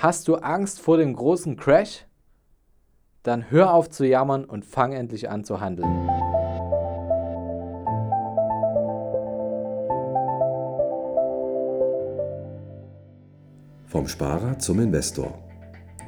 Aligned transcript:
Hast 0.00 0.28
du 0.28 0.36
Angst 0.36 0.80
vor 0.80 0.96
dem 0.96 1.12
großen 1.12 1.56
Crash? 1.56 2.06
Dann 3.24 3.50
hör 3.50 3.74
auf 3.74 3.90
zu 3.90 4.06
jammern 4.06 4.44
und 4.44 4.64
fang 4.64 4.92
endlich 4.92 5.28
an 5.28 5.42
zu 5.42 5.60
handeln. 5.60 6.08
Vom 13.86 14.06
Sparer 14.06 14.60
zum 14.60 14.78
Investor. 14.78 15.36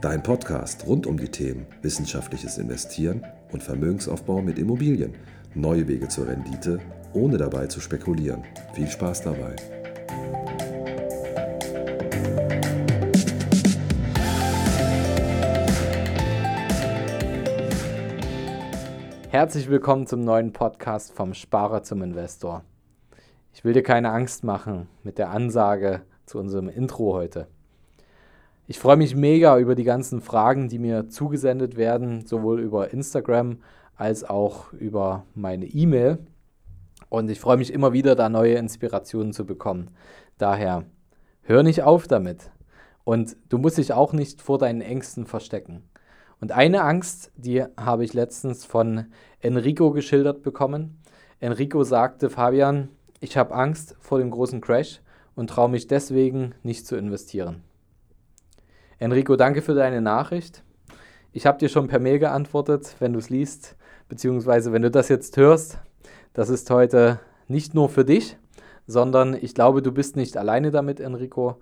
Dein 0.00 0.22
Podcast 0.22 0.86
rund 0.86 1.08
um 1.08 1.18
die 1.18 1.28
Themen 1.28 1.66
wissenschaftliches 1.82 2.58
Investieren 2.58 3.26
und 3.50 3.60
Vermögensaufbau 3.60 4.40
mit 4.40 4.60
Immobilien. 4.60 5.14
Neue 5.56 5.88
Wege 5.88 6.06
zur 6.06 6.28
Rendite, 6.28 6.78
ohne 7.12 7.38
dabei 7.38 7.66
zu 7.66 7.80
spekulieren. 7.80 8.44
Viel 8.72 8.86
Spaß 8.86 9.22
dabei. 9.22 9.79
Herzlich 19.30 19.70
willkommen 19.70 20.08
zum 20.08 20.24
neuen 20.24 20.52
Podcast 20.52 21.12
vom 21.12 21.34
Sparer 21.34 21.84
zum 21.84 22.02
Investor. 22.02 22.64
Ich 23.54 23.62
will 23.62 23.72
dir 23.72 23.84
keine 23.84 24.10
Angst 24.10 24.42
machen 24.42 24.88
mit 25.04 25.18
der 25.18 25.30
Ansage 25.30 26.02
zu 26.26 26.40
unserem 26.40 26.68
Intro 26.68 27.12
heute. 27.12 27.46
Ich 28.66 28.80
freue 28.80 28.96
mich 28.96 29.14
mega 29.14 29.56
über 29.58 29.76
die 29.76 29.84
ganzen 29.84 30.20
Fragen, 30.20 30.68
die 30.68 30.80
mir 30.80 31.08
zugesendet 31.10 31.76
werden, 31.76 32.26
sowohl 32.26 32.58
über 32.58 32.92
Instagram 32.92 33.58
als 33.94 34.24
auch 34.24 34.72
über 34.72 35.24
meine 35.36 35.66
E-Mail. 35.66 36.18
Und 37.08 37.30
ich 37.30 37.38
freue 37.38 37.58
mich 37.58 37.72
immer 37.72 37.92
wieder, 37.92 38.16
da 38.16 38.28
neue 38.28 38.54
Inspirationen 38.54 39.32
zu 39.32 39.46
bekommen. 39.46 39.92
Daher 40.38 40.86
hör 41.42 41.62
nicht 41.62 41.84
auf 41.84 42.08
damit. 42.08 42.50
Und 43.04 43.36
du 43.48 43.58
musst 43.58 43.78
dich 43.78 43.92
auch 43.92 44.12
nicht 44.12 44.42
vor 44.42 44.58
deinen 44.58 44.80
Ängsten 44.80 45.24
verstecken. 45.24 45.84
Und 46.40 46.52
eine 46.52 46.82
Angst, 46.82 47.30
die 47.36 47.62
habe 47.76 48.04
ich 48.04 48.14
letztens 48.14 48.64
von 48.64 49.06
Enrico 49.40 49.90
geschildert 49.90 50.42
bekommen. 50.42 50.98
Enrico 51.38 51.84
sagte, 51.84 52.30
Fabian, 52.30 52.88
ich 53.20 53.36
habe 53.36 53.54
Angst 53.54 53.96
vor 54.00 54.18
dem 54.18 54.30
großen 54.30 54.60
Crash 54.60 55.00
und 55.34 55.50
traue 55.50 55.68
mich 55.68 55.86
deswegen 55.86 56.54
nicht 56.62 56.86
zu 56.86 56.96
investieren. 56.96 57.62
Enrico, 58.98 59.36
danke 59.36 59.62
für 59.62 59.74
deine 59.74 60.00
Nachricht. 60.00 60.62
Ich 61.32 61.46
habe 61.46 61.58
dir 61.58 61.68
schon 61.68 61.88
per 61.88 62.00
Mail 62.00 62.18
geantwortet, 62.18 62.96
wenn 62.98 63.12
du 63.12 63.18
es 63.18 63.30
liest, 63.30 63.76
beziehungsweise 64.08 64.72
wenn 64.72 64.82
du 64.82 64.90
das 64.90 65.08
jetzt 65.08 65.36
hörst. 65.36 65.78
Das 66.32 66.48
ist 66.48 66.70
heute 66.70 67.20
nicht 67.48 67.74
nur 67.74 67.88
für 67.88 68.04
dich, 68.04 68.36
sondern 68.86 69.34
ich 69.34 69.54
glaube, 69.54 69.82
du 69.82 69.92
bist 69.92 70.16
nicht 70.16 70.36
alleine 70.36 70.70
damit, 70.70 71.00
Enrico, 71.00 71.56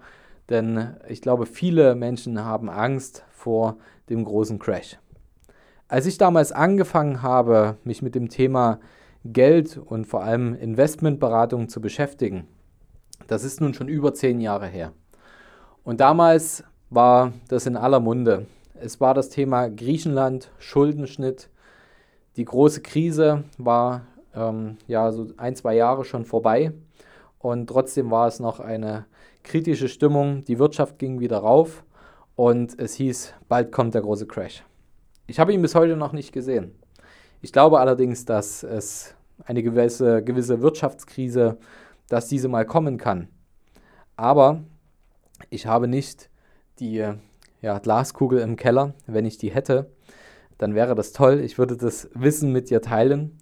denn 0.50 0.96
ich 1.08 1.20
glaube, 1.20 1.46
viele 1.46 1.94
Menschen 1.94 2.44
haben 2.44 2.70
Angst 2.70 3.24
vor 3.30 3.76
dem 4.08 4.24
großen 4.24 4.58
Crash. 4.58 4.98
Als 5.88 6.06
ich 6.06 6.18
damals 6.18 6.52
angefangen 6.52 7.22
habe, 7.22 7.76
mich 7.84 8.02
mit 8.02 8.14
dem 8.14 8.28
Thema 8.28 8.78
Geld 9.24 9.76
und 9.78 10.06
vor 10.06 10.22
allem 10.22 10.54
Investmentberatung 10.54 11.68
zu 11.68 11.80
beschäftigen, 11.80 12.46
das 13.26 13.44
ist 13.44 13.60
nun 13.60 13.74
schon 13.74 13.88
über 13.88 14.14
zehn 14.14 14.40
Jahre 14.40 14.66
her. 14.66 14.92
Und 15.84 16.00
damals 16.00 16.64
war 16.90 17.32
das 17.48 17.66
in 17.66 17.76
aller 17.76 18.00
Munde. 18.00 18.46
Es 18.74 19.00
war 19.00 19.14
das 19.14 19.28
Thema 19.28 19.68
Griechenland, 19.68 20.50
Schuldenschnitt. 20.58 21.50
Die 22.36 22.44
große 22.44 22.80
Krise 22.82 23.44
war 23.58 24.02
ähm, 24.34 24.76
ja 24.86 25.10
so 25.10 25.28
ein, 25.36 25.56
zwei 25.56 25.74
Jahre 25.74 26.04
schon 26.04 26.24
vorbei 26.24 26.72
und 27.38 27.68
trotzdem 27.68 28.10
war 28.10 28.26
es 28.26 28.40
noch 28.40 28.60
eine 28.60 29.06
kritische 29.42 29.88
Stimmung. 29.88 30.44
Die 30.44 30.58
Wirtschaft 30.58 30.98
ging 30.98 31.20
wieder 31.20 31.38
rauf 31.38 31.84
und 32.34 32.78
es 32.78 32.94
hieß, 32.94 33.34
bald 33.48 33.72
kommt 33.72 33.94
der 33.94 34.02
große 34.02 34.26
Crash. 34.26 34.64
Ich 35.26 35.38
habe 35.38 35.52
ihn 35.52 35.62
bis 35.62 35.74
heute 35.74 35.96
noch 35.96 36.12
nicht 36.12 36.32
gesehen. 36.32 36.74
Ich 37.40 37.52
glaube 37.52 37.78
allerdings, 37.78 38.24
dass 38.24 38.62
es 38.62 39.14
eine 39.44 39.62
gewisse, 39.62 40.22
gewisse 40.24 40.60
Wirtschaftskrise, 40.60 41.58
dass 42.08 42.28
diese 42.28 42.48
mal 42.48 42.66
kommen 42.66 42.98
kann. 42.98 43.28
Aber 44.16 44.64
ich 45.50 45.66
habe 45.66 45.86
nicht 45.86 46.30
die 46.80 47.04
ja, 47.60 47.78
Glaskugel 47.78 48.40
im 48.40 48.56
Keller. 48.56 48.94
Wenn 49.06 49.24
ich 49.24 49.38
die 49.38 49.52
hätte, 49.52 49.90
dann 50.58 50.74
wäre 50.74 50.96
das 50.96 51.12
toll. 51.12 51.40
Ich 51.40 51.58
würde 51.58 51.76
das 51.76 52.10
Wissen 52.14 52.50
mit 52.50 52.70
dir 52.70 52.82
teilen 52.82 53.38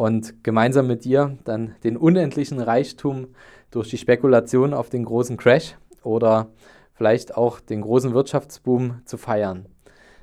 und 0.00 0.42
gemeinsam 0.42 0.86
mit 0.86 1.04
dir 1.04 1.36
dann 1.44 1.74
den 1.84 1.98
unendlichen 1.98 2.58
Reichtum 2.58 3.34
durch 3.70 3.90
die 3.90 3.98
Spekulation 3.98 4.72
auf 4.72 4.88
den 4.88 5.04
großen 5.04 5.36
Crash 5.36 5.76
oder 6.02 6.48
vielleicht 6.94 7.36
auch 7.36 7.60
den 7.60 7.82
großen 7.82 8.14
Wirtschaftsboom 8.14 9.02
zu 9.04 9.18
feiern. 9.18 9.66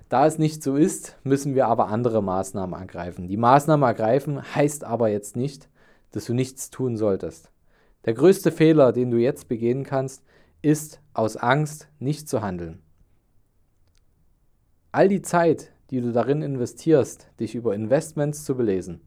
Da 0.10 0.26
es 0.26 0.40
nicht 0.40 0.64
so 0.64 0.78
ist, 0.78 1.16
müssen 1.24 1.54
wir 1.54 1.68
aber 1.68 1.90
andere 1.90 2.24
Maßnahmen 2.24 2.74
ergreifen. 2.74 3.28
Die 3.28 3.38
Maßnahmen 3.38 3.88
ergreifen 3.88 4.42
heißt 4.56 4.84
aber 4.84 5.10
jetzt 5.10 5.36
nicht, 5.36 5.70
dass 6.10 6.26
du 6.26 6.34
nichts 6.34 6.72
tun 6.72 6.98
solltest. 6.98 7.52
Der 8.06 8.16
größte 8.16 8.52
Fehler, 8.52 8.92
den 8.94 9.12
du 9.12 9.18
jetzt 9.18 9.48
begehen 9.48 9.84
kannst, 9.84 10.24
ist 10.64 11.02
aus 11.14 11.38
Angst 11.38 11.88
nicht 12.00 12.28
zu 12.28 12.42
handeln. 12.42 12.82
All 14.92 15.08
die 15.08 15.22
Zeit, 15.22 15.72
die 15.92 16.02
du 16.02 16.12
darin 16.12 16.42
investierst, 16.42 17.30
dich 17.40 17.54
über 17.54 17.76
Investments 17.76 18.44
zu 18.44 18.58
belesen, 18.58 19.02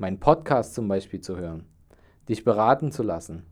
meinen 0.00 0.18
Podcast 0.18 0.74
zum 0.74 0.88
Beispiel 0.88 1.20
zu 1.20 1.36
hören, 1.36 1.64
dich 2.28 2.44
beraten 2.44 2.90
zu 2.90 3.02
lassen, 3.02 3.44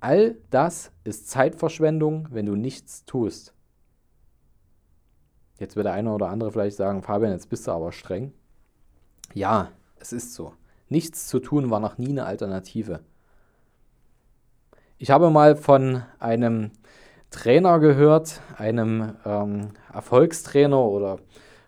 All 0.00 0.36
das 0.50 0.92
ist 1.04 1.28
Zeitverschwendung, 1.28 2.28
wenn 2.30 2.46
du 2.46 2.54
nichts 2.54 3.04
tust. 3.06 3.54
Jetzt 5.58 5.74
wird 5.74 5.86
der 5.86 5.94
eine 5.94 6.12
oder 6.12 6.28
andere 6.28 6.52
vielleicht 6.52 6.76
sagen, 6.76 7.02
Fabian, 7.02 7.32
jetzt 7.32 7.48
bist 7.48 7.66
du 7.66 7.72
aber 7.72 7.92
streng. 7.92 8.32
Ja, 9.32 9.70
es 9.98 10.12
ist 10.12 10.34
so. 10.34 10.52
Nichts 10.88 11.28
zu 11.28 11.40
tun 11.40 11.70
war 11.70 11.80
noch 11.80 11.98
nie 11.98 12.10
eine 12.10 12.26
Alternative. 12.26 13.00
Ich 14.98 15.10
habe 15.10 15.30
mal 15.30 15.56
von 15.56 16.02
einem 16.18 16.72
Trainer 17.30 17.80
gehört, 17.80 18.40
einem 18.56 19.16
ähm, 19.24 19.70
Erfolgstrainer 19.92 20.80
oder 20.80 21.18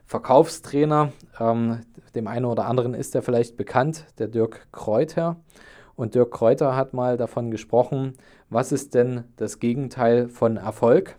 Verkaufstrainer, 0.08 1.12
ähm, 1.38 1.82
dem 2.14 2.26
einen 2.28 2.46
oder 2.46 2.64
anderen 2.64 2.94
ist 2.94 3.14
er 3.14 3.20
vielleicht 3.20 3.58
bekannt, 3.58 4.06
der 4.18 4.28
Dirk 4.28 4.66
Kräuter. 4.72 5.36
Und 5.96 6.14
Dirk 6.14 6.30
Kräuter 6.30 6.74
hat 6.74 6.94
mal 6.94 7.18
davon 7.18 7.50
gesprochen, 7.50 8.14
was 8.48 8.72
ist 8.72 8.94
denn 8.94 9.24
das 9.36 9.58
Gegenteil 9.58 10.28
von 10.30 10.56
Erfolg? 10.56 11.18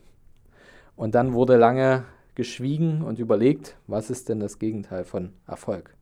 Und 0.96 1.14
dann 1.14 1.34
wurde 1.34 1.56
lange 1.56 2.06
geschwiegen 2.34 3.04
und 3.04 3.20
überlegt, 3.20 3.78
was 3.86 4.10
ist 4.10 4.28
denn 4.28 4.40
das 4.40 4.58
Gegenteil 4.58 5.04
von 5.04 5.34
Erfolg? 5.46 5.96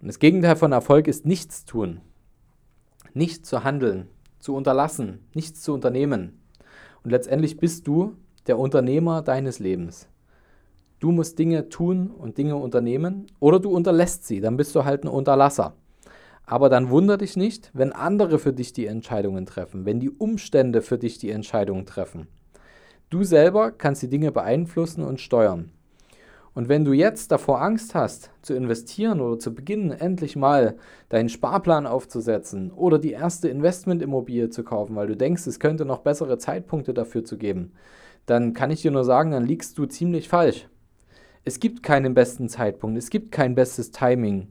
Und 0.00 0.08
das 0.08 0.18
Gegenteil 0.18 0.56
von 0.56 0.72
Erfolg 0.72 1.06
ist 1.06 1.26
nichts 1.26 1.66
tun, 1.66 2.00
nicht 3.12 3.44
zu 3.44 3.62
handeln, 3.62 4.08
zu 4.38 4.54
unterlassen, 4.54 5.26
nichts 5.34 5.60
zu 5.60 5.74
unternehmen. 5.74 6.40
Und 7.04 7.10
letztendlich 7.10 7.58
bist 7.58 7.86
du 7.86 8.16
der 8.46 8.58
Unternehmer 8.58 9.20
deines 9.20 9.58
Lebens. 9.58 10.08
Du 11.06 11.12
musst 11.12 11.38
Dinge 11.38 11.68
tun 11.68 12.10
und 12.10 12.36
Dinge 12.36 12.56
unternehmen 12.56 13.28
oder 13.38 13.60
du 13.60 13.70
unterlässt 13.70 14.26
sie, 14.26 14.40
dann 14.40 14.56
bist 14.56 14.74
du 14.74 14.84
halt 14.84 15.04
ein 15.04 15.08
Unterlasser. 15.08 15.76
Aber 16.44 16.68
dann 16.68 16.90
wundere 16.90 17.18
dich 17.18 17.36
nicht, 17.36 17.70
wenn 17.74 17.92
andere 17.92 18.40
für 18.40 18.52
dich 18.52 18.72
die 18.72 18.86
Entscheidungen 18.86 19.46
treffen, 19.46 19.84
wenn 19.84 20.00
die 20.00 20.10
Umstände 20.10 20.82
für 20.82 20.98
dich 20.98 21.18
die 21.18 21.30
Entscheidungen 21.30 21.86
treffen. 21.86 22.26
Du 23.08 23.22
selber 23.22 23.70
kannst 23.70 24.02
die 24.02 24.08
Dinge 24.08 24.32
beeinflussen 24.32 25.04
und 25.04 25.20
steuern. 25.20 25.70
Und 26.54 26.68
wenn 26.68 26.84
du 26.84 26.92
jetzt 26.92 27.30
davor 27.30 27.62
Angst 27.62 27.94
hast, 27.94 28.32
zu 28.42 28.54
investieren 28.54 29.20
oder 29.20 29.38
zu 29.38 29.54
beginnen, 29.54 29.92
endlich 29.92 30.34
mal 30.34 30.74
deinen 31.08 31.28
Sparplan 31.28 31.86
aufzusetzen 31.86 32.72
oder 32.72 32.98
die 32.98 33.12
erste 33.12 33.48
Investmentimmobilie 33.48 34.50
zu 34.50 34.64
kaufen, 34.64 34.96
weil 34.96 35.06
du 35.06 35.16
denkst, 35.16 35.46
es 35.46 35.60
könnte 35.60 35.84
noch 35.84 36.00
bessere 36.00 36.36
Zeitpunkte 36.38 36.92
dafür 36.92 37.22
zu 37.22 37.38
geben, 37.38 37.74
dann 38.26 38.54
kann 38.54 38.72
ich 38.72 38.82
dir 38.82 38.90
nur 38.90 39.04
sagen, 39.04 39.30
dann 39.30 39.46
liegst 39.46 39.78
du 39.78 39.86
ziemlich 39.86 40.28
falsch. 40.28 40.66
Es 41.48 41.60
gibt 41.60 41.84
keinen 41.84 42.12
besten 42.12 42.48
Zeitpunkt, 42.48 42.98
es 42.98 43.08
gibt 43.08 43.30
kein 43.30 43.54
bestes 43.54 43.92
Timing. 43.92 44.48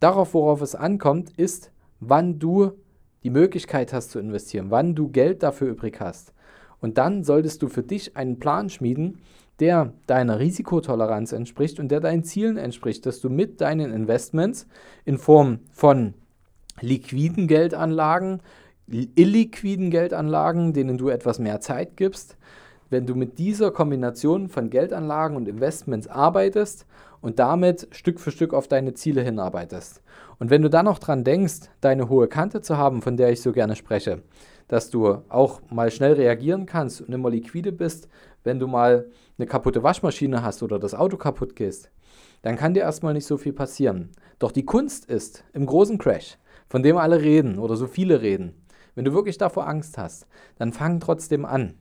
Darauf, 0.00 0.34
worauf 0.34 0.60
es 0.60 0.74
ankommt, 0.74 1.30
ist, 1.38 1.70
wann 1.98 2.38
du 2.38 2.72
die 3.22 3.30
Möglichkeit 3.30 3.94
hast 3.94 4.10
zu 4.10 4.18
investieren, 4.18 4.66
wann 4.68 4.94
du 4.94 5.08
Geld 5.08 5.42
dafür 5.42 5.68
übrig 5.68 5.98
hast. 5.98 6.34
Und 6.82 6.98
dann 6.98 7.24
solltest 7.24 7.62
du 7.62 7.68
für 7.68 7.82
dich 7.82 8.18
einen 8.18 8.38
Plan 8.38 8.68
schmieden, 8.68 9.20
der 9.60 9.94
deiner 10.06 10.40
Risikotoleranz 10.40 11.32
entspricht 11.32 11.80
und 11.80 11.88
der 11.88 12.00
deinen 12.00 12.24
Zielen 12.24 12.58
entspricht, 12.58 13.06
dass 13.06 13.20
du 13.20 13.30
mit 13.30 13.62
deinen 13.62 13.94
Investments 13.94 14.66
in 15.06 15.16
Form 15.16 15.60
von 15.72 16.12
liquiden 16.82 17.48
Geldanlagen, 17.48 18.40
illiquiden 18.88 19.90
Geldanlagen, 19.90 20.74
denen 20.74 20.98
du 20.98 21.08
etwas 21.08 21.38
mehr 21.38 21.60
Zeit 21.60 21.96
gibst, 21.96 22.36
wenn 22.92 23.06
du 23.06 23.14
mit 23.14 23.38
dieser 23.38 23.70
Kombination 23.70 24.48
von 24.48 24.68
Geldanlagen 24.68 25.34
und 25.34 25.48
Investments 25.48 26.08
arbeitest 26.08 26.86
und 27.22 27.38
damit 27.38 27.88
Stück 27.90 28.20
für 28.20 28.30
Stück 28.30 28.52
auf 28.52 28.68
deine 28.68 28.92
Ziele 28.92 29.22
hinarbeitest. 29.22 30.02
Und 30.38 30.50
wenn 30.50 30.60
du 30.60 30.68
dann 30.68 30.84
noch 30.84 30.98
dran 30.98 31.24
denkst, 31.24 31.70
deine 31.80 32.10
hohe 32.10 32.28
Kante 32.28 32.60
zu 32.60 32.76
haben, 32.76 33.00
von 33.00 33.16
der 33.16 33.32
ich 33.32 33.40
so 33.40 33.52
gerne 33.52 33.76
spreche, 33.76 34.22
dass 34.68 34.90
du 34.90 35.22
auch 35.30 35.62
mal 35.70 35.90
schnell 35.90 36.12
reagieren 36.12 36.66
kannst 36.66 37.00
und 37.00 37.14
immer 37.14 37.30
liquide 37.30 37.72
bist, 37.72 38.08
wenn 38.44 38.58
du 38.58 38.66
mal 38.66 39.08
eine 39.38 39.46
kaputte 39.46 39.82
Waschmaschine 39.82 40.42
hast 40.42 40.62
oder 40.62 40.78
das 40.78 40.94
Auto 40.94 41.16
kaputt 41.16 41.56
gehst, 41.56 41.90
dann 42.42 42.56
kann 42.56 42.74
dir 42.74 42.80
erstmal 42.80 43.14
nicht 43.14 43.26
so 43.26 43.38
viel 43.38 43.54
passieren. 43.54 44.10
Doch 44.38 44.52
die 44.52 44.66
Kunst 44.66 45.06
ist 45.06 45.44
im 45.54 45.64
großen 45.64 45.96
Crash, 45.96 46.36
von 46.68 46.82
dem 46.82 46.98
alle 46.98 47.22
reden 47.22 47.58
oder 47.58 47.76
so 47.76 47.86
viele 47.86 48.20
reden, 48.20 48.52
wenn 48.94 49.06
du 49.06 49.14
wirklich 49.14 49.38
davor 49.38 49.66
Angst 49.66 49.96
hast, 49.96 50.26
dann 50.58 50.74
fang 50.74 51.00
trotzdem 51.00 51.46
an. 51.46 51.78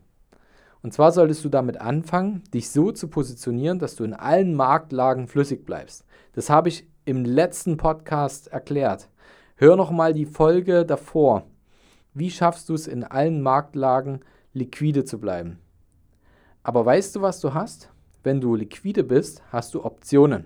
Und 0.84 0.94
zwar 0.94 1.12
solltest 1.12 1.46
du 1.46 1.50
damit 1.50 1.80
anfangen, 1.80 2.44
dich 2.54 2.72
so 2.72 2.92
zu 2.92 3.08
positionieren, 3.08 3.80
dass 3.80 3.96
du 3.96 4.04
in 4.04 4.14
allen 4.14 4.56
Marktlagen 4.56 5.28
flüssig 5.28 5.66
bleibst. 5.66 6.06
Das 6.34 6.50
habe 6.50 6.70
ich 6.70 6.88
im 7.06 7.24
letzten 7.24 7.78
Podcast 7.78 8.48
erklärt. 8.48 9.10
Hör 9.56 9.76
noch 9.76 9.92
mal 9.92 10.14
die 10.14 10.26
Folge 10.26 10.86
davor. 10.86 11.44
Wie 12.14 12.32
schaffst 12.32 12.68
du 12.70 12.74
es 12.74 12.88
in 12.88 13.04
allen 13.04 13.42
Marktlagen 13.42 14.22
liquide 14.54 15.06
zu 15.06 15.20
bleiben? 15.20 15.60
Aber 16.64 16.86
weißt 16.86 17.16
du, 17.16 17.22
was 17.22 17.40
du 17.40 17.54
hast? 17.54 17.92
Wenn 18.24 18.42
du 18.42 18.56
liquide 18.56 19.04
bist, 19.04 19.44
hast 19.52 19.74
du 19.74 19.86
Optionen. 19.86 20.46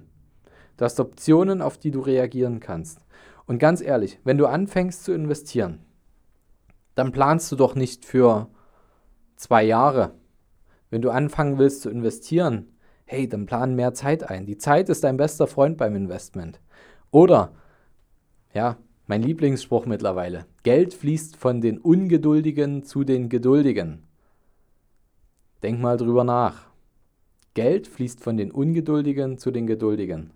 Du 0.78 0.86
hast 0.86 1.00
Optionen, 1.00 1.62
auf 1.62 1.78
die 1.78 1.92
du 1.92 2.02
reagieren 2.02 2.60
kannst. 2.60 3.00
Und 3.46 3.60
ganz 3.60 3.82
ehrlich, 3.82 4.20
wenn 4.24 4.38
du 4.38 4.48
anfängst 4.48 5.04
zu 5.04 5.14
investieren, 5.14 5.80
dann 6.96 7.12
planst 7.12 7.52
du 7.52 7.56
doch 7.56 7.76
nicht 7.76 8.06
für 8.06 8.48
zwei 9.36 9.64
Jahre, 9.64 10.14
wenn 10.90 11.02
du 11.02 11.10
anfangen 11.10 11.58
willst 11.58 11.82
zu 11.82 11.90
investieren, 11.90 12.68
hey, 13.06 13.28
dann 13.28 13.46
plan 13.46 13.76
mehr 13.76 13.94
Zeit 13.94 14.30
ein. 14.30 14.46
Die 14.46 14.58
Zeit 14.58 14.90
ist 14.90 15.04
dein 15.04 15.18
bester 15.18 15.48
Freund 15.48 15.78
beim 15.78 15.96
Investment. 15.96 16.60
Oder, 17.12 17.54
ja, 18.54 18.78
mein 19.08 19.22
Lieblingsspruch 19.22 19.86
mittlerweile, 19.86 20.46
Geld 20.64 20.94
fließt 20.94 21.38
von 21.38 21.62
den 21.62 21.78
Ungeduldigen 21.78 22.84
zu 22.84 23.04
den 23.04 23.30
Geduldigen. 23.30 24.04
Denk 25.62 25.80
mal 25.80 25.98
drüber 25.98 26.24
nach. 26.24 26.68
Geld 27.54 27.88
fließt 27.88 28.20
von 28.20 28.38
den 28.38 28.52
Ungeduldigen 28.52 29.38
zu 29.38 29.52
den 29.52 29.68
Geduldigen. 29.68 30.32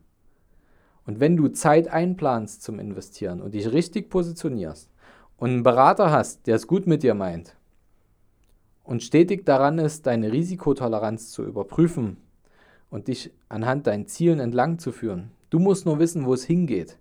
Und 1.05 1.19
wenn 1.19 1.35
du 1.35 1.47
Zeit 1.49 1.87
einplanst 1.87 2.61
zum 2.61 2.79
Investieren 2.79 3.41
und 3.41 3.55
dich 3.55 3.71
richtig 3.71 4.09
positionierst 4.09 4.91
und 5.37 5.49
einen 5.49 5.63
Berater 5.63 6.11
hast, 6.11 6.45
der 6.45 6.55
es 6.55 6.67
gut 6.67 6.85
mit 6.85 7.03
dir 7.03 7.15
meint, 7.15 7.57
und 8.89 9.03
stetig 9.03 9.45
daran 9.45 9.77
ist, 9.77 10.07
deine 10.07 10.31
Risikotoleranz 10.31 11.30
zu 11.30 11.44
überprüfen 11.44 12.18
und 12.89 13.07
dich 13.07 13.31
anhand 13.47 13.86
deinen 13.86 14.07
Zielen 14.07 14.39
entlang 14.39 14.80
zu 14.80 14.91
führen. 14.91 15.30
Du 15.51 15.59
musst 15.59 15.86
nur 15.86 16.00
wissen, 16.00 16.25
wo 16.25 16.33
es 16.33 16.44
hingeht. 16.44 16.97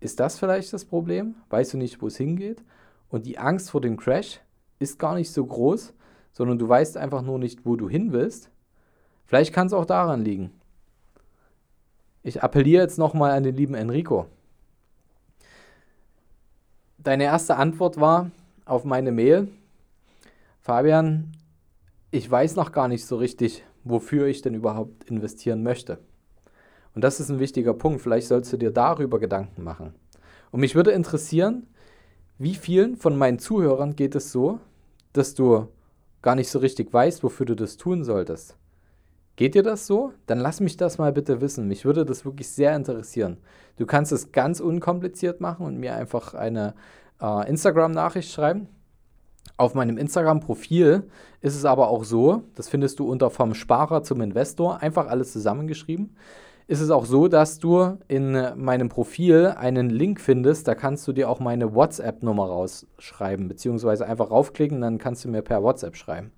Ist 0.00 0.20
das 0.20 0.38
vielleicht 0.38 0.74
das 0.74 0.84
Problem? 0.84 1.36
Weißt 1.48 1.72
du 1.72 1.78
nicht, 1.78 2.02
wo 2.02 2.08
es 2.08 2.18
hingeht? 2.18 2.62
Und 3.08 3.24
die 3.24 3.38
Angst 3.38 3.70
vor 3.70 3.80
dem 3.80 3.96
Crash 3.96 4.40
ist 4.78 4.98
gar 4.98 5.14
nicht 5.14 5.32
so 5.32 5.42
groß, 5.42 5.94
sondern 6.32 6.58
du 6.58 6.68
weißt 6.68 6.98
einfach 6.98 7.22
nur 7.22 7.38
nicht, 7.38 7.64
wo 7.64 7.76
du 7.76 7.88
hin 7.88 8.12
willst. 8.12 8.50
Vielleicht 9.24 9.54
kann 9.54 9.68
es 9.68 9.72
auch 9.72 9.86
daran 9.86 10.22
liegen. 10.22 10.52
Ich 12.22 12.42
appelliere 12.42 12.82
jetzt 12.82 12.98
nochmal 12.98 13.30
an 13.30 13.42
den 13.42 13.56
lieben 13.56 13.74
Enrico. 13.74 14.26
Deine 16.98 17.24
erste 17.24 17.56
Antwort 17.56 17.98
war 17.98 18.30
auf 18.66 18.84
meine 18.84 19.12
Mail, 19.12 19.48
Fabian, 20.70 21.32
ich 22.12 22.30
weiß 22.30 22.54
noch 22.54 22.70
gar 22.70 22.86
nicht 22.86 23.04
so 23.04 23.16
richtig, 23.16 23.64
wofür 23.82 24.28
ich 24.28 24.40
denn 24.40 24.54
überhaupt 24.54 25.02
investieren 25.10 25.64
möchte. 25.64 25.98
Und 26.94 27.02
das 27.02 27.18
ist 27.18 27.28
ein 27.28 27.40
wichtiger 27.40 27.74
Punkt. 27.74 28.00
Vielleicht 28.00 28.28
sollst 28.28 28.52
du 28.52 28.56
dir 28.56 28.70
darüber 28.70 29.18
Gedanken 29.18 29.64
machen. 29.64 29.96
Und 30.52 30.60
mich 30.60 30.76
würde 30.76 30.92
interessieren, 30.92 31.66
wie 32.38 32.54
vielen 32.54 32.96
von 32.96 33.18
meinen 33.18 33.40
Zuhörern 33.40 33.96
geht 33.96 34.14
es 34.14 34.30
so, 34.30 34.60
dass 35.12 35.34
du 35.34 35.66
gar 36.22 36.36
nicht 36.36 36.48
so 36.48 36.60
richtig 36.60 36.92
weißt, 36.92 37.24
wofür 37.24 37.46
du 37.46 37.56
das 37.56 37.76
tun 37.76 38.04
solltest. 38.04 38.56
Geht 39.34 39.56
dir 39.56 39.64
das 39.64 39.88
so? 39.88 40.12
Dann 40.26 40.38
lass 40.38 40.60
mich 40.60 40.76
das 40.76 40.98
mal 40.98 41.10
bitte 41.12 41.40
wissen. 41.40 41.66
Mich 41.66 41.84
würde 41.84 42.04
das 42.04 42.24
wirklich 42.24 42.48
sehr 42.48 42.76
interessieren. 42.76 43.38
Du 43.76 43.86
kannst 43.86 44.12
es 44.12 44.30
ganz 44.30 44.60
unkompliziert 44.60 45.40
machen 45.40 45.66
und 45.66 45.78
mir 45.78 45.96
einfach 45.96 46.34
eine 46.34 46.76
äh, 47.20 47.48
Instagram-Nachricht 47.48 48.30
schreiben. 48.30 48.68
Auf 49.56 49.74
meinem 49.74 49.98
Instagram-Profil 49.98 51.02
ist 51.42 51.54
es 51.54 51.64
aber 51.64 51.88
auch 51.88 52.04
so, 52.04 52.44
das 52.54 52.68
findest 52.68 52.98
du 52.98 53.06
unter 53.06 53.28
vom 53.30 53.54
Sparer 53.54 54.02
zum 54.02 54.22
Investor, 54.22 54.80
einfach 54.80 55.06
alles 55.06 55.32
zusammengeschrieben. 55.32 56.16
Ist 56.66 56.80
es 56.80 56.90
auch 56.90 57.04
so, 57.04 57.28
dass 57.28 57.58
du 57.58 57.98
in 58.06 58.32
meinem 58.56 58.88
Profil 58.88 59.54
einen 59.58 59.90
Link 59.90 60.20
findest, 60.20 60.68
da 60.68 60.74
kannst 60.74 61.06
du 61.08 61.12
dir 61.12 61.28
auch 61.28 61.40
meine 61.40 61.74
WhatsApp-Nummer 61.74 62.46
rausschreiben, 62.46 63.48
beziehungsweise 63.48 64.06
einfach 64.06 64.30
raufklicken, 64.30 64.80
dann 64.80 64.98
kannst 64.98 65.24
du 65.24 65.28
mir 65.28 65.42
per 65.42 65.62
WhatsApp 65.62 65.96
schreiben. 65.96 66.32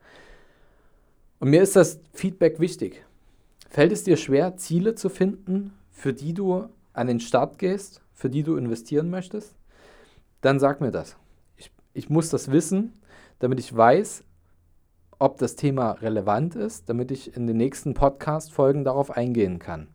Und 1.38 1.50
mir 1.50 1.62
ist 1.62 1.76
das 1.76 2.00
Feedback 2.12 2.60
wichtig. 2.60 3.04
Fällt 3.68 3.92
es 3.92 4.04
dir 4.04 4.16
schwer, 4.16 4.56
Ziele 4.56 4.94
zu 4.94 5.08
finden, 5.08 5.74
für 5.90 6.12
die 6.12 6.34
du 6.34 6.66
an 6.92 7.06
den 7.06 7.20
Start 7.20 7.58
gehst, 7.58 8.00
für 8.12 8.30
die 8.30 8.42
du 8.42 8.56
investieren 8.56 9.10
möchtest? 9.10 9.54
Dann 10.40 10.58
sag 10.58 10.80
mir 10.80 10.90
das. 10.90 11.16
Ich, 11.94 12.08
muss 12.08 12.30
das 12.30 12.50
wissen, 12.50 12.94
damit 13.38 13.60
ich 13.60 13.76
weiß, 13.76 14.24
ob 15.18 15.38
das 15.38 15.56
Thema 15.56 15.92
relevant 15.92 16.56
ist, 16.56 16.88
damit 16.88 17.10
ich 17.10 17.36
in 17.36 17.46
den 17.46 17.56
nächsten 17.56 17.94
Podcast-Folgen 17.94 18.84
darauf 18.84 19.10
eingehen 19.10 19.58
kann. 19.58 19.88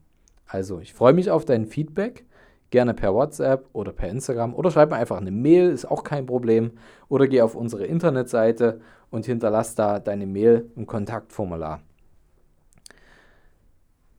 Also, 0.45 0.79
ich 0.79 0.93
freue 0.93 1.13
mich 1.13 1.31
auf 1.31 1.43
dein 1.43 1.65
Feedback, 1.65 2.25
gerne 2.69 2.93
per 2.93 3.13
WhatsApp 3.13 3.67
oder 3.73 3.91
per 3.93 4.09
Instagram 4.09 4.53
oder 4.53 4.71
schreib 4.71 4.89
mir 4.89 4.97
einfach 4.97 5.17
eine 5.17 5.31
Mail, 5.31 5.71
ist 5.71 5.89
auch 5.89 6.03
kein 6.03 6.25
Problem. 6.25 6.71
Oder 7.09 7.27
geh 7.27 7.41
auf 7.41 7.55
unsere 7.55 7.85
Internetseite 7.85 8.79
und 9.09 9.25
hinterlass 9.25 9.75
da 9.75 9.99
deine 9.99 10.25
Mail 10.25 10.69
im 10.75 10.85
Kontaktformular. 10.85 11.81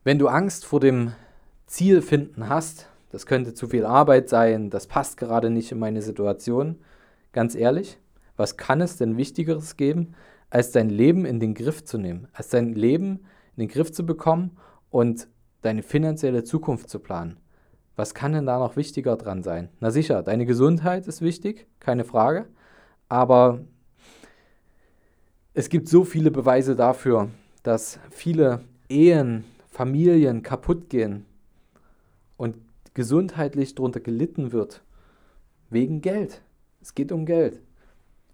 Wenn 0.05 0.19
du 0.19 0.29
Angst 0.29 0.65
vor 0.65 0.81
dem 0.81 1.13
Zielfinden 1.67 2.49
hast, 2.49 2.89
das 3.11 3.27
könnte 3.27 3.55
zu 3.55 3.69
viel 3.69 3.85
Arbeit 3.85 4.29
sein, 4.29 4.71
das 4.71 4.87
passt 4.87 5.17
gerade 5.17 5.51
nicht 5.51 5.71
in 5.73 5.79
meine 5.79 6.03
Situation, 6.03 6.79
ganz 7.33 7.55
ehrlich, 7.55 7.99
was 8.37 8.57
kann 8.57 8.81
es 8.81 8.97
denn 8.97 9.17
Wichtigeres 9.17 9.77
geben, 9.77 10.15
als 10.51 10.71
dein 10.71 10.91
Leben 10.91 11.25
in 11.25 11.41
den 11.41 11.55
Griff 11.55 11.85
zu 11.85 11.99
nehmen, 11.99 12.29
als 12.33 12.49
dein 12.49 12.73
Leben 12.73 13.25
in 13.57 13.63
den 13.63 13.69
Griff 13.69 13.93
zu 13.93 14.07
bekommen 14.07 14.57
und 14.91 15.29
deine 15.63 15.83
finanzielle 15.83 16.45
Zukunft 16.45 16.89
zu 16.89 17.01
planen? 17.01 17.39
Was 17.97 18.15
kann 18.15 18.33
denn 18.33 18.47
da 18.47 18.59
noch 18.59 18.77
wichtiger 18.77 19.17
dran 19.17 19.43
sein? 19.43 19.71
Na 19.81 19.91
sicher, 19.91 20.23
deine 20.23 20.47
Gesundheit 20.47 21.09
ist 21.09 21.21
wichtig, 21.21 21.67
keine 21.81 22.05
Frage, 22.05 22.47
aber 23.09 23.61
es 25.53 25.69
gibt 25.69 25.89
so 25.89 26.05
viele 26.05 26.31
Beweise 26.31 26.77
dafür, 26.77 27.31
dass 27.65 27.99
viele 28.11 28.61
Ehen, 28.89 29.44
Familien 29.69 30.43
kaputt 30.43 30.89
gehen 30.89 31.27
und 32.37 32.56
gesundheitlich 32.94 33.75
darunter 33.75 34.01
gelitten 34.01 34.53
wird 34.53 34.82
wegen 35.70 36.01
Geld. 36.01 36.43
Es 36.89 36.95
geht 36.95 37.13
um 37.13 37.27
Geld. 37.27 37.61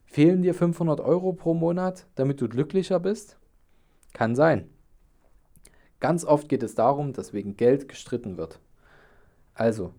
Fehlen 0.04 0.42
dir 0.42 0.54
500 0.54 1.00
Euro 1.00 1.32
pro 1.32 1.54
Monat, 1.54 2.06
damit 2.14 2.40
du 2.40 2.48
glücklicher 2.48 3.00
bist? 3.00 3.36
Kann 4.12 4.36
sein. 4.36 4.68
Ganz 5.98 6.24
oft 6.24 6.48
geht 6.48 6.62
es 6.62 6.76
darum, 6.76 7.12
dass 7.12 7.32
wegen 7.32 7.56
Geld 7.56 7.88
gestritten 7.88 8.36
wird. 8.36 8.60
Also, 9.54 9.92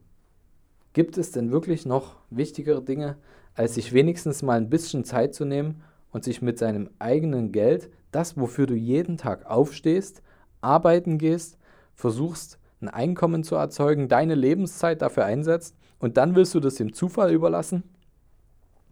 gibt 0.94 1.18
es 1.18 1.32
denn 1.32 1.52
wirklich 1.52 1.86
noch 1.86 2.16
wichtigere 2.30 2.82
Dinge, 2.82 3.18
als 3.56 3.74
sich 3.74 3.92
wenigstens 3.92 4.42
mal 4.42 4.56
ein 4.56 4.70
bisschen 4.70 5.04
Zeit 5.04 5.36
zu 5.36 5.44
nehmen 5.44 5.84
und 6.14 6.24
sich 6.24 6.42
mit 6.42 6.58
seinem 6.58 6.90
eigenen 6.98 7.52
Geld, 7.52 7.90
das, 8.14 8.38
wofür 8.38 8.68
du 8.68 8.74
jeden 8.74 9.18
Tag 9.18 9.46
aufstehst, 9.48 10.22
arbeiten 10.62 11.18
gehst, 11.18 11.58
versuchst, 11.94 12.58
ein 12.80 12.88
Einkommen 12.88 13.44
zu 13.44 13.56
erzeugen, 13.56 14.08
deine 14.08 14.36
Lebenszeit 14.36 15.02
dafür 15.02 15.26
einsetzt 15.26 15.76
und 16.00 16.16
dann 16.16 16.36
willst 16.36 16.56
du 16.56 16.62
das 16.62 16.76
dem 16.76 16.94
Zufall 16.94 17.34
überlassen? 17.34 17.84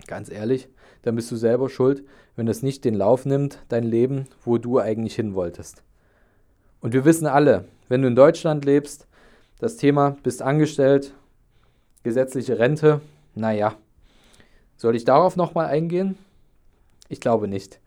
Ganz 0.07 0.31
ehrlich, 0.31 0.67
dann 1.03 1.15
bist 1.15 1.31
du 1.31 1.35
selber 1.35 1.69
schuld, 1.69 2.03
wenn 2.35 2.47
es 2.47 2.63
nicht 2.63 2.85
den 2.85 2.95
Lauf 2.95 3.25
nimmt, 3.25 3.59
dein 3.69 3.83
Leben, 3.83 4.27
wo 4.43 4.57
du 4.57 4.79
eigentlich 4.79 5.15
hin 5.15 5.35
wolltest. 5.35 5.83
Und 6.81 6.93
wir 6.93 7.05
wissen 7.05 7.27
alle, 7.27 7.65
wenn 7.89 8.01
du 8.01 8.07
in 8.07 8.15
Deutschland 8.15 8.65
lebst, 8.65 9.07
das 9.59 9.77
Thema 9.77 10.17
bist 10.23 10.41
angestellt, 10.41 11.13
gesetzliche 12.03 12.59
Rente, 12.59 13.01
naja, 13.35 13.75
soll 14.75 14.95
ich 14.95 15.05
darauf 15.05 15.35
nochmal 15.35 15.67
eingehen? 15.67 16.17
Ich 17.07 17.21
glaube 17.21 17.47
nicht. 17.47 17.79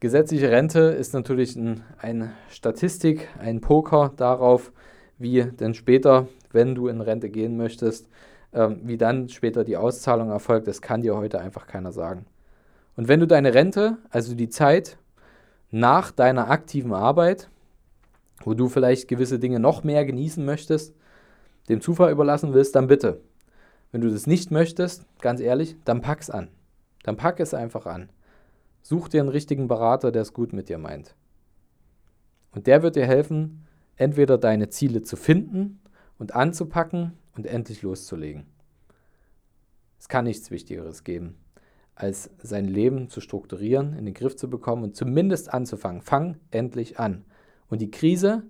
Gesetzliche 0.00 0.50
Rente 0.50 0.80
ist 0.80 1.14
natürlich 1.14 1.56
ein, 1.56 1.82
eine 1.98 2.32
Statistik, 2.50 3.28
ein 3.38 3.62
Poker 3.62 4.12
darauf, 4.16 4.72
wie 5.16 5.44
denn 5.44 5.72
später, 5.72 6.28
wenn 6.52 6.74
du 6.74 6.88
in 6.88 7.00
Rente 7.00 7.30
gehen 7.30 7.56
möchtest, 7.56 8.08
ähm, 8.54 8.80
wie 8.84 8.96
dann 8.96 9.28
später 9.28 9.64
die 9.64 9.76
Auszahlung 9.76 10.30
erfolgt, 10.30 10.68
das 10.68 10.80
kann 10.80 11.02
dir 11.02 11.16
heute 11.16 11.40
einfach 11.40 11.66
keiner 11.66 11.92
sagen. 11.92 12.26
Und 12.96 13.08
wenn 13.08 13.20
du 13.20 13.26
deine 13.26 13.54
Rente, 13.54 13.98
also 14.10 14.34
die 14.34 14.48
Zeit, 14.48 14.98
nach 15.70 16.12
deiner 16.12 16.50
aktiven 16.50 16.92
Arbeit, 16.92 17.50
wo 18.44 18.54
du 18.54 18.68
vielleicht 18.68 19.08
gewisse 19.08 19.38
Dinge 19.38 19.58
noch 19.58 19.82
mehr 19.82 20.04
genießen 20.04 20.44
möchtest, 20.44 20.94
dem 21.68 21.80
Zufall 21.80 22.12
überlassen 22.12 22.54
willst, 22.54 22.76
dann 22.76 22.86
bitte. 22.86 23.20
Wenn 23.90 24.00
du 24.00 24.10
das 24.10 24.26
nicht 24.26 24.50
möchtest, 24.50 25.04
ganz 25.20 25.40
ehrlich, 25.40 25.76
dann 25.84 26.00
pack's 26.00 26.30
an. 26.30 26.48
Dann 27.02 27.16
pack 27.16 27.40
es 27.40 27.54
einfach 27.54 27.86
an. 27.86 28.10
Such 28.82 29.08
dir 29.08 29.20
einen 29.20 29.30
richtigen 29.30 29.66
Berater, 29.66 30.12
der 30.12 30.22
es 30.22 30.32
gut 30.32 30.52
mit 30.52 30.68
dir 30.68 30.78
meint. 30.78 31.14
Und 32.52 32.66
der 32.66 32.82
wird 32.82 32.96
dir 32.96 33.06
helfen, 33.06 33.66
entweder 33.96 34.38
deine 34.38 34.68
Ziele 34.68 35.02
zu 35.02 35.16
finden 35.16 35.80
und 36.18 36.34
anzupacken 36.34 37.12
und 37.36 37.46
endlich 37.46 37.82
loszulegen. 37.82 38.46
Es 39.98 40.08
kann 40.08 40.24
nichts 40.24 40.50
Wichtigeres 40.50 41.04
geben, 41.04 41.36
als 41.94 42.30
sein 42.42 42.66
Leben 42.66 43.08
zu 43.08 43.20
strukturieren, 43.20 43.96
in 43.96 44.04
den 44.04 44.14
Griff 44.14 44.36
zu 44.36 44.50
bekommen 44.50 44.84
und 44.84 44.96
zumindest 44.96 45.52
anzufangen. 45.52 46.02
Fang 46.02 46.36
endlich 46.50 46.98
an. 46.98 47.24
Und 47.68 47.80
die 47.80 47.90
Krise, 47.90 48.42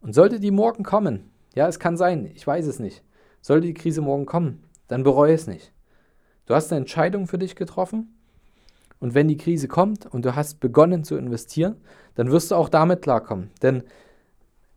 und 0.00 0.14
sollte 0.14 0.38
die 0.38 0.50
morgen 0.50 0.84
kommen, 0.84 1.30
ja, 1.54 1.66
es 1.66 1.78
kann 1.78 1.96
sein, 1.96 2.30
ich 2.34 2.46
weiß 2.46 2.66
es 2.66 2.78
nicht, 2.78 3.02
sollte 3.40 3.66
die 3.66 3.74
Krise 3.74 4.02
morgen 4.02 4.26
kommen, 4.26 4.64
dann 4.88 5.02
bereue 5.02 5.32
es 5.32 5.46
nicht. 5.46 5.72
Du 6.44 6.54
hast 6.54 6.70
eine 6.70 6.80
Entscheidung 6.80 7.26
für 7.26 7.38
dich 7.38 7.56
getroffen 7.56 8.14
und 9.00 9.14
wenn 9.14 9.28
die 9.28 9.36
Krise 9.36 9.68
kommt 9.68 10.06
und 10.06 10.24
du 10.24 10.36
hast 10.36 10.60
begonnen 10.60 11.04
zu 11.04 11.16
investieren, 11.16 11.76
dann 12.14 12.30
wirst 12.30 12.50
du 12.50 12.54
auch 12.54 12.68
damit 12.68 13.02
klarkommen. 13.02 13.50
Denn 13.62 13.82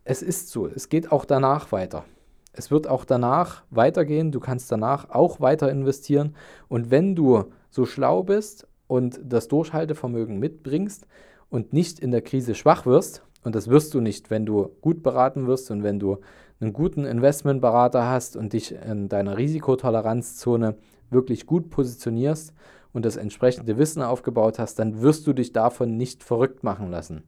es 0.04 0.22
ist 0.22 0.48
so, 0.48 0.66
es 0.66 0.88
geht 0.88 1.12
auch 1.12 1.24
danach 1.24 1.72
weiter. 1.72 2.04
Es 2.52 2.70
wird 2.70 2.88
auch 2.88 3.04
danach 3.04 3.62
weitergehen, 3.70 4.32
du 4.32 4.40
kannst 4.40 4.70
danach 4.72 5.10
auch 5.10 5.40
weiter 5.40 5.70
investieren. 5.70 6.34
Und 6.68 6.90
wenn 6.90 7.14
du 7.14 7.44
so 7.70 7.86
schlau 7.86 8.22
bist 8.22 8.66
und 8.86 9.20
das 9.22 9.48
Durchhaltevermögen 9.48 10.38
mitbringst 10.38 11.06
und 11.48 11.72
nicht 11.72 12.00
in 12.00 12.10
der 12.10 12.22
Krise 12.22 12.54
schwach 12.54 12.86
wirst, 12.86 13.22
und 13.42 13.54
das 13.54 13.68
wirst 13.68 13.94
du 13.94 14.00
nicht, 14.00 14.30
wenn 14.30 14.44
du 14.44 14.70
gut 14.80 15.02
beraten 15.02 15.46
wirst 15.46 15.70
und 15.70 15.82
wenn 15.82 15.98
du 15.98 16.18
einen 16.60 16.72
guten 16.72 17.04
Investmentberater 17.04 18.06
hast 18.06 18.36
und 18.36 18.52
dich 18.52 18.74
in 18.74 19.08
deiner 19.08 19.38
Risikotoleranzzone 19.38 20.76
wirklich 21.08 21.46
gut 21.46 21.70
positionierst 21.70 22.52
und 22.92 23.04
das 23.04 23.16
entsprechende 23.16 23.78
Wissen 23.78 24.02
aufgebaut 24.02 24.58
hast, 24.58 24.78
dann 24.78 25.00
wirst 25.00 25.26
du 25.26 25.32
dich 25.32 25.52
davon 25.52 25.96
nicht 25.96 26.22
verrückt 26.22 26.62
machen 26.62 26.90
lassen. 26.90 27.22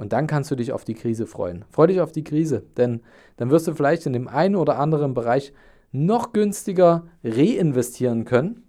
Und 0.00 0.14
dann 0.14 0.26
kannst 0.26 0.50
du 0.50 0.54
dich 0.54 0.72
auf 0.72 0.84
die 0.84 0.94
Krise 0.94 1.26
freuen. 1.26 1.66
Freu 1.68 1.86
dich 1.86 2.00
auf 2.00 2.10
die 2.10 2.24
Krise, 2.24 2.64
denn 2.78 3.02
dann 3.36 3.50
wirst 3.50 3.68
du 3.68 3.74
vielleicht 3.74 4.06
in 4.06 4.14
dem 4.14 4.28
einen 4.28 4.56
oder 4.56 4.78
anderen 4.78 5.12
Bereich 5.12 5.52
noch 5.92 6.32
günstiger 6.32 7.02
reinvestieren 7.22 8.24
können, 8.24 8.62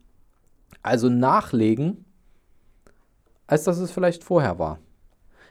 also 0.83 1.07
nachlegen, 1.07 2.03
als 3.47 3.63
dass 3.63 3.79
es 3.79 3.91
vielleicht 3.91 4.25
vorher 4.25 4.59
war. 4.59 4.79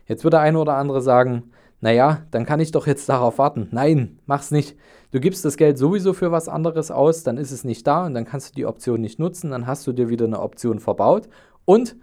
Jetzt 0.05 0.23
wird 0.23 0.35
der 0.35 0.41
eine 0.41 0.59
oder 0.59 0.75
andere 0.75 1.01
sagen, 1.01 1.45
naja, 1.81 2.27
dann 2.31 2.45
kann 2.45 2.61
ich 2.61 2.73
doch 2.73 2.87
jetzt 2.87 3.09
darauf 3.09 3.39
warten. 3.39 3.69
Nein, 3.71 4.19
mach's 4.27 4.51
nicht. 4.51 4.77
Du 5.13 5.19
gibst 5.19 5.47
das 5.47 5.57
Geld 5.57 5.79
sowieso 5.79 6.13
für 6.13 6.31
was 6.31 6.51
anderes 6.51 6.91
aus, 6.91 7.23
dann 7.23 7.39
ist 7.39 7.53
es 7.53 7.65
nicht 7.65 7.87
da 7.87 8.05
und 8.05 8.13
dann 8.13 8.27
kannst 8.27 8.51
du 8.51 8.55
die 8.55 8.67
Option 8.67 9.01
nicht 9.01 9.19
nutzen, 9.19 9.53
dann 9.53 9.67
hast 9.67 9.87
du 9.87 9.93
dir 9.93 10.11
wieder 10.11 10.27
eine 10.27 10.41
Option 10.41 10.79
verbaut. 10.79 11.31
Und 11.65 11.97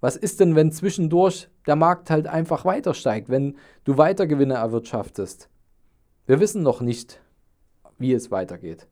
was 0.00 0.16
ist 0.16 0.40
denn, 0.40 0.56
wenn 0.56 0.72
zwischendurch 0.72 1.50
der 1.66 1.76
Markt 1.76 2.10
halt 2.10 2.26
einfach 2.26 2.64
weiter 2.64 2.94
steigt, 2.94 3.28
wenn 3.28 3.56
du 3.84 3.98
weiter 3.98 4.26
Gewinne 4.26 4.54
erwirtschaftest? 4.54 5.48
Wir 6.26 6.40
wissen 6.40 6.62
noch 6.62 6.80
nicht, 6.80 7.20
wie 7.98 8.12
es 8.12 8.30
weitergeht. 8.30 8.86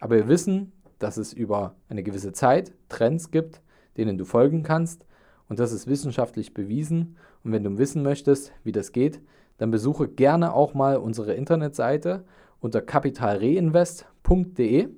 Aber 0.00 0.16
wir 0.16 0.28
wissen, 0.28 0.72
dass 0.98 1.16
es 1.16 1.32
über 1.32 1.74
eine 1.88 2.02
gewisse 2.02 2.32
Zeit 2.32 2.72
Trends 2.88 3.30
gibt, 3.30 3.62
denen 3.96 4.18
du 4.18 4.24
folgen 4.24 4.62
kannst. 4.62 5.06
Und 5.48 5.58
das 5.58 5.72
ist 5.72 5.86
wissenschaftlich 5.86 6.54
bewiesen. 6.54 7.16
Und 7.42 7.52
wenn 7.52 7.64
du 7.64 7.78
wissen 7.78 8.02
möchtest, 8.02 8.52
wie 8.64 8.72
das 8.72 8.92
geht, 8.92 9.20
dann 9.58 9.70
besuche 9.70 10.08
gerne 10.08 10.54
auch 10.54 10.74
mal 10.74 10.96
unsere 10.96 11.34
Internetseite 11.34 12.24
unter 12.60 12.80
kapitalreinvest.de 12.80 14.88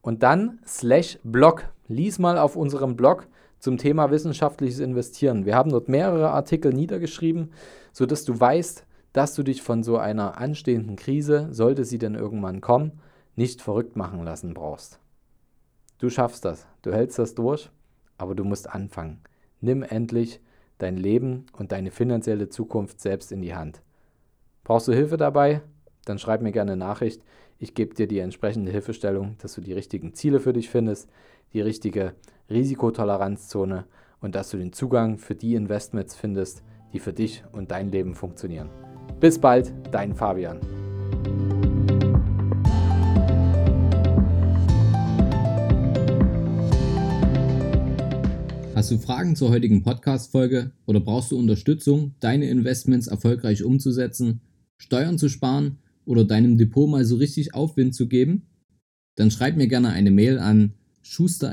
und 0.00 0.22
dann 0.22 0.60
slash 0.66 1.18
blog. 1.22 1.68
Lies 1.88 2.18
mal 2.18 2.38
auf 2.38 2.56
unserem 2.56 2.96
Blog 2.96 3.28
zum 3.60 3.78
Thema 3.78 4.10
wissenschaftliches 4.10 4.80
Investieren. 4.80 5.44
Wir 5.44 5.54
haben 5.54 5.70
dort 5.70 5.88
mehrere 5.88 6.30
Artikel 6.30 6.72
niedergeschrieben, 6.72 7.52
sodass 7.92 8.24
du 8.24 8.38
weißt, 8.38 8.86
dass 9.12 9.34
du 9.34 9.42
dich 9.42 9.62
von 9.62 9.82
so 9.82 9.98
einer 9.98 10.38
anstehenden 10.38 10.96
Krise, 10.96 11.48
sollte 11.50 11.84
sie 11.84 11.98
denn 11.98 12.14
irgendwann 12.14 12.60
kommen, 12.60 13.00
nicht 13.36 13.62
verrückt 13.62 13.96
machen 13.96 14.24
lassen 14.24 14.54
brauchst. 14.54 14.98
Du 15.98 16.08
schaffst 16.08 16.44
das, 16.44 16.66
du 16.82 16.92
hältst 16.92 17.18
das 17.18 17.34
durch, 17.34 17.70
aber 18.16 18.34
du 18.34 18.44
musst 18.44 18.68
anfangen. 18.68 19.20
Nimm 19.60 19.82
endlich 19.82 20.40
dein 20.78 20.96
Leben 20.96 21.46
und 21.52 21.72
deine 21.72 21.90
finanzielle 21.90 22.48
Zukunft 22.48 23.00
selbst 23.00 23.32
in 23.32 23.42
die 23.42 23.54
Hand. 23.54 23.82
Brauchst 24.64 24.88
du 24.88 24.92
Hilfe 24.92 25.16
dabei? 25.16 25.60
Dann 26.06 26.18
schreib 26.18 26.40
mir 26.40 26.52
gerne 26.52 26.72
eine 26.72 26.78
Nachricht. 26.78 27.22
Ich 27.58 27.74
gebe 27.74 27.94
dir 27.94 28.06
die 28.06 28.20
entsprechende 28.20 28.72
Hilfestellung, 28.72 29.36
dass 29.38 29.54
du 29.54 29.60
die 29.60 29.74
richtigen 29.74 30.14
Ziele 30.14 30.40
für 30.40 30.54
dich 30.54 30.70
findest, 30.70 31.10
die 31.52 31.60
richtige 31.60 32.14
Risikotoleranzzone 32.50 33.84
und 34.20 34.34
dass 34.34 34.50
du 34.50 34.56
den 34.56 34.72
Zugang 34.72 35.18
für 35.18 35.34
die 35.34 35.54
Investments 35.54 36.16
findest, 36.16 36.62
die 36.92 36.98
für 36.98 37.12
dich 37.12 37.44
und 37.52 37.70
dein 37.70 37.90
Leben 37.90 38.14
funktionieren. 38.14 38.68
Bis 39.20 39.38
bald, 39.38 39.72
dein 39.92 40.14
Fabian. 40.14 40.58
Hast 48.74 48.90
du 48.90 48.98
Fragen 48.98 49.36
zur 49.36 49.50
heutigen 49.50 49.82
Podcast-Folge 49.82 50.72
oder 50.86 51.00
brauchst 51.00 51.30
du 51.32 51.38
Unterstützung, 51.38 52.14
deine 52.18 52.48
Investments 52.48 53.08
erfolgreich 53.08 53.62
umzusetzen, 53.62 54.40
Steuern 54.78 55.18
zu 55.18 55.28
sparen 55.28 55.78
oder 56.06 56.24
deinem 56.24 56.56
Depot 56.56 56.88
mal 56.88 57.04
so 57.04 57.16
richtig 57.16 57.54
Aufwind 57.54 57.94
zu 57.94 58.08
geben? 58.08 58.46
Dann 59.16 59.30
schreib 59.30 59.56
mir 59.56 59.68
gerne 59.68 59.90
eine 59.90 60.10
Mail 60.10 60.38
an 60.38 60.72
schuster 61.02 61.52